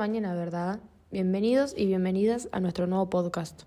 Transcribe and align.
mañana, 0.00 0.32
¿verdad? 0.32 0.80
Bienvenidos 1.10 1.74
y 1.76 1.84
bienvenidas 1.84 2.48
a 2.52 2.60
nuestro 2.60 2.86
nuevo 2.86 3.10
podcast. 3.10 3.64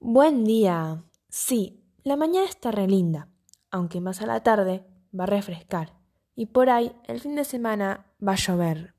Buen 0.00 0.42
día. 0.42 1.04
Sí, 1.28 1.80
la 2.02 2.16
mañana 2.16 2.44
está 2.44 2.72
re 2.72 2.88
linda, 2.88 3.28
aunque 3.70 4.00
más 4.00 4.20
a 4.20 4.26
la 4.26 4.42
tarde 4.42 4.84
va 5.16 5.24
a 5.24 5.26
refrescar 5.28 5.92
y 6.34 6.46
por 6.46 6.70
ahí 6.70 6.90
el 7.06 7.20
fin 7.20 7.36
de 7.36 7.44
semana 7.44 8.04
va 8.20 8.32
a 8.32 8.34
llover. 8.34 8.94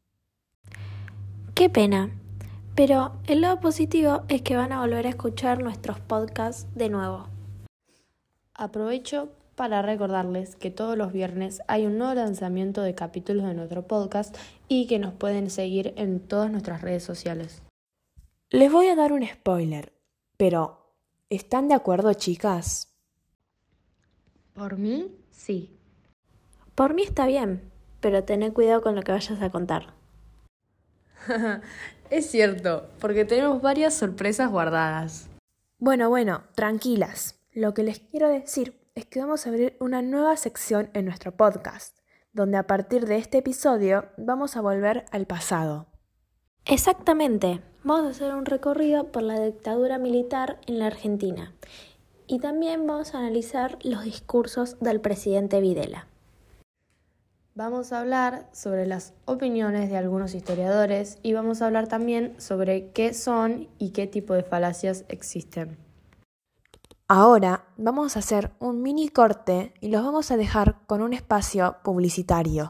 Qué 1.56 1.70
pena. 1.70 2.10
Pero 2.74 3.20
el 3.28 3.42
lado 3.42 3.60
positivo 3.60 4.22
es 4.30 4.42
que 4.42 4.56
van 4.56 4.72
a 4.72 4.80
volver 4.80 5.08
a 5.08 5.10
escuchar 5.10 5.62
nuestros 5.62 6.00
podcasts 6.00 6.74
de 6.74 6.88
nuevo. 6.88 7.28
Aprovecho 8.54 9.28
para 9.60 9.82
recordarles 9.82 10.56
que 10.56 10.72
todos 10.72 10.98
los 10.98 11.12
viernes 11.12 11.62
hay 11.68 11.86
un 11.86 11.98
nuevo 11.98 12.14
lanzamiento 12.14 12.82
de 12.82 12.96
capítulos 12.96 13.46
de 13.46 13.54
nuestro 13.54 13.86
podcast 13.86 14.38
y 14.70 14.88
que 14.88 15.00
nos 15.00 15.14
pueden 15.14 15.50
seguir 15.50 15.94
en 15.98 16.22
todas 16.22 16.50
nuestras 16.50 16.82
redes 16.82 17.04
sociales. 17.04 17.62
Les 18.52 18.72
voy 18.72 18.88
a 18.88 18.96
dar 18.96 19.12
un 19.12 19.28
spoiler, 19.28 19.92
pero 20.38 20.96
¿están 21.30 21.68
de 21.68 21.74
acuerdo, 21.74 22.14
chicas? 22.14 22.96
Por 24.54 24.78
mí, 24.78 25.14
sí. 25.30 25.78
Por 26.74 26.94
mí 26.94 27.04
está 27.04 27.26
bien, 27.28 27.70
pero 28.00 28.24
tené 28.24 28.54
cuidado 28.54 28.82
con 28.82 28.96
lo 28.96 29.02
que 29.02 29.12
vayas 29.12 29.42
a 29.42 29.50
contar. 29.50 29.94
es 32.10 32.32
cierto, 32.32 32.88
porque 33.02 33.26
tenemos 33.26 33.62
varias 33.62 33.94
sorpresas 33.94 34.50
guardadas. 34.50 35.28
Bueno, 35.80 36.08
bueno, 36.08 36.44
tranquilas. 36.56 37.42
Lo 37.52 37.74
que 37.74 37.84
les 37.84 38.00
quiero 38.00 38.30
decir 38.30 38.80
es 38.96 39.06
que 39.06 39.20
vamos 39.20 39.46
a 39.46 39.50
abrir 39.50 39.76
una 39.80 40.02
nueva 40.02 40.36
sección 40.38 40.90
en 40.94 41.06
nuestro 41.06 41.36
podcast, 41.36 41.98
donde 42.34 42.58
a 42.58 42.68
partir 42.68 43.06
de 43.06 43.18
este 43.18 43.40
episodio 43.40 44.06
vamos 44.18 44.56
a 44.56 44.62
volver 44.62 45.06
al 45.12 45.26
pasado. 45.26 45.88
Exactamente, 46.66 47.62
vamos 47.84 48.06
a 48.06 48.10
hacer 48.10 48.36
un 48.36 48.46
recorrido 48.46 49.12
por 49.12 49.24
la 49.24 49.40
dictadura 49.40 49.98
militar 49.98 50.60
en 50.68 50.80
la 50.80 50.88
Argentina 50.88 51.54
y 52.30 52.40
también 52.40 52.86
vamos 52.86 53.16
a 53.16 53.20
analizar 53.20 53.80
los 53.84 54.04
discursos 54.04 54.80
del 54.80 55.02
presidente 55.02 55.60
Videla. 55.62 56.08
Vamos 57.56 57.92
a 57.92 58.00
hablar 58.00 58.48
sobre 58.54 58.86
las 58.86 59.14
opiniones 59.26 59.90
de 59.90 59.98
algunos 59.98 60.36
historiadores 60.36 61.18
y 61.24 61.34
vamos 61.34 61.62
a 61.62 61.66
hablar 61.66 61.88
también 61.88 62.40
sobre 62.40 62.92
qué 62.92 63.14
son 63.14 63.68
y 63.80 63.90
qué 63.90 64.06
tipo 64.06 64.36
de 64.36 64.44
falacias 64.44 65.04
existen. 65.10 65.89
Ahora 67.12 67.66
vamos 67.76 68.16
a 68.16 68.20
hacer 68.20 68.52
un 68.60 68.84
mini 68.84 69.10
corte 69.10 69.74
y 69.82 69.88
los 69.90 70.04
vamos 70.04 70.30
a 70.30 70.38
dejar 70.38 70.86
con 70.86 71.02
un 71.02 71.14
espacio 71.14 71.78
publicitario. 71.84 72.70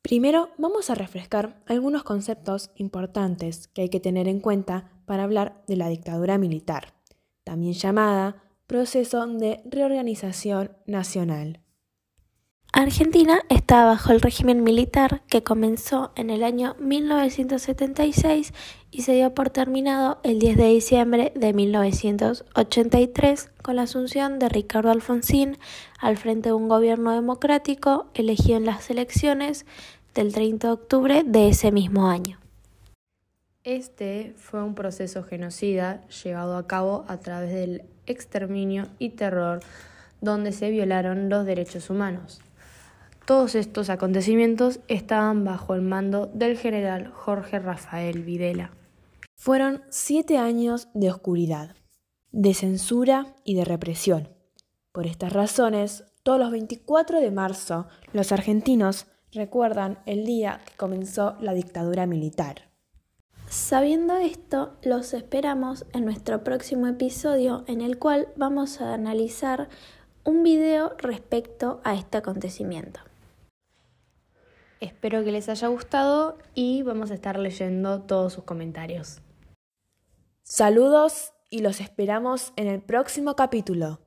Primero 0.00 0.48
vamos 0.56 0.88
a 0.88 0.94
refrescar 0.94 1.62
algunos 1.66 2.02
conceptos 2.02 2.70
importantes 2.76 3.68
que 3.68 3.82
hay 3.82 3.88
que 3.90 4.00
tener 4.00 4.26
en 4.26 4.40
cuenta 4.40 4.90
para 5.04 5.24
hablar 5.24 5.62
de 5.66 5.76
la 5.76 5.88
dictadura 5.88 6.38
militar 6.38 6.93
también 7.44 7.74
llamada 7.74 8.42
Proceso 8.66 9.26
de 9.26 9.60
Reorganización 9.66 10.72
Nacional. 10.86 11.60
Argentina 12.76 13.40
está 13.50 13.84
bajo 13.84 14.10
el 14.10 14.20
régimen 14.20 14.64
militar 14.64 15.22
que 15.28 15.44
comenzó 15.44 16.10
en 16.16 16.28
el 16.28 16.42
año 16.42 16.74
1976 16.80 18.52
y 18.90 19.02
se 19.02 19.12
dio 19.12 19.32
por 19.32 19.50
terminado 19.50 20.18
el 20.24 20.40
10 20.40 20.56
de 20.56 20.68
diciembre 20.70 21.32
de 21.36 21.52
1983 21.52 23.50
con 23.62 23.76
la 23.76 23.82
asunción 23.82 24.40
de 24.40 24.48
Ricardo 24.48 24.90
Alfonsín 24.90 25.56
al 26.00 26.16
frente 26.16 26.48
de 26.48 26.54
un 26.54 26.68
gobierno 26.68 27.12
democrático 27.12 28.06
elegido 28.12 28.56
en 28.56 28.66
las 28.66 28.90
elecciones 28.90 29.66
del 30.12 30.32
30 30.32 30.66
de 30.66 30.72
octubre 30.72 31.22
de 31.24 31.50
ese 31.50 31.70
mismo 31.70 32.08
año. 32.08 32.43
Este 33.64 34.34
fue 34.36 34.62
un 34.62 34.74
proceso 34.74 35.22
genocida 35.22 36.06
llevado 36.08 36.58
a 36.58 36.66
cabo 36.66 37.06
a 37.08 37.16
través 37.20 37.50
del 37.50 37.84
exterminio 38.04 38.88
y 38.98 39.10
terror 39.10 39.60
donde 40.20 40.52
se 40.52 40.70
violaron 40.70 41.30
los 41.30 41.46
derechos 41.46 41.88
humanos. 41.88 42.42
Todos 43.24 43.54
estos 43.54 43.88
acontecimientos 43.88 44.80
estaban 44.86 45.44
bajo 45.44 45.74
el 45.74 45.80
mando 45.80 46.26
del 46.26 46.58
general 46.58 47.10
Jorge 47.10 47.58
Rafael 47.58 48.22
Videla. 48.22 48.70
Fueron 49.34 49.82
siete 49.88 50.36
años 50.36 50.88
de 50.92 51.10
oscuridad, 51.10 51.74
de 52.32 52.52
censura 52.52 53.34
y 53.44 53.54
de 53.54 53.64
represión. 53.64 54.28
Por 54.92 55.06
estas 55.06 55.32
razones, 55.32 56.04
todos 56.22 56.38
los 56.38 56.50
24 56.50 57.18
de 57.18 57.30
marzo, 57.30 57.86
los 58.12 58.30
argentinos 58.30 59.06
recuerdan 59.32 60.00
el 60.04 60.26
día 60.26 60.60
que 60.66 60.76
comenzó 60.76 61.38
la 61.40 61.54
dictadura 61.54 62.04
militar. 62.04 62.73
Sabiendo 63.48 64.16
esto, 64.16 64.76
los 64.82 65.14
esperamos 65.14 65.86
en 65.92 66.04
nuestro 66.04 66.42
próximo 66.42 66.86
episodio 66.86 67.64
en 67.66 67.80
el 67.80 67.98
cual 67.98 68.28
vamos 68.36 68.80
a 68.80 68.94
analizar 68.94 69.68
un 70.24 70.42
video 70.42 70.94
respecto 70.98 71.80
a 71.84 71.94
este 71.94 72.18
acontecimiento. 72.18 73.00
Espero 74.80 75.24
que 75.24 75.32
les 75.32 75.48
haya 75.48 75.68
gustado 75.68 76.36
y 76.54 76.82
vamos 76.82 77.10
a 77.10 77.14
estar 77.14 77.38
leyendo 77.38 78.02
todos 78.02 78.32
sus 78.32 78.44
comentarios. 78.44 79.20
Saludos 80.42 81.32
y 81.48 81.60
los 81.60 81.80
esperamos 81.80 82.52
en 82.56 82.66
el 82.66 82.82
próximo 82.82 83.36
capítulo. 83.36 84.03